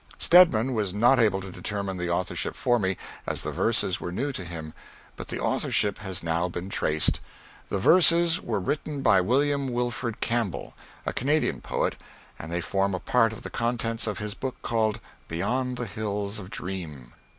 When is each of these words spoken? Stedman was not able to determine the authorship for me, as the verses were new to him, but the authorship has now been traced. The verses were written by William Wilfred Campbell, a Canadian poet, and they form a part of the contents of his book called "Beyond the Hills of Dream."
Stedman 0.17 0.73
was 0.73 0.95
not 0.95 1.19
able 1.19 1.41
to 1.41 1.51
determine 1.51 1.97
the 1.97 2.09
authorship 2.09 2.55
for 2.55 2.79
me, 2.79 2.97
as 3.27 3.43
the 3.43 3.51
verses 3.51 4.01
were 4.01 4.11
new 4.11 4.31
to 4.31 4.43
him, 4.43 4.73
but 5.15 5.27
the 5.27 5.39
authorship 5.39 5.99
has 5.99 6.23
now 6.23 6.47
been 6.49 6.69
traced. 6.71 7.19
The 7.69 7.77
verses 7.77 8.41
were 8.41 8.59
written 8.59 9.03
by 9.03 9.21
William 9.21 9.67
Wilfred 9.67 10.19
Campbell, 10.19 10.73
a 11.05 11.13
Canadian 11.13 11.61
poet, 11.61 11.97
and 12.39 12.51
they 12.51 12.61
form 12.61 12.95
a 12.95 12.99
part 12.99 13.31
of 13.31 13.43
the 13.43 13.51
contents 13.51 14.07
of 14.07 14.17
his 14.17 14.33
book 14.33 14.55
called 14.63 14.99
"Beyond 15.27 15.77
the 15.77 15.85
Hills 15.85 16.39
of 16.39 16.49
Dream." 16.49 17.13